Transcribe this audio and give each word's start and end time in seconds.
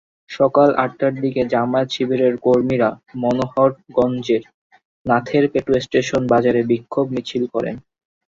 সকাল 0.31 0.69
আটটার 0.83 1.13
দিকে 1.23 1.41
জামায়াত-শিবিরের 1.53 2.33
কর্মীরা 2.45 2.89
মনোহরগঞ্জের 3.21 4.43
নাথেরপেটুয়া 5.05 5.79
স্টেশন 5.79 6.21
বাজারে 6.33 6.61
বিক্ষোভ 6.71 7.05
মিছিল 7.15 7.43
করেন। 7.53 7.75